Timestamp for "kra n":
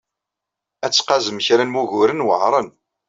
1.45-1.75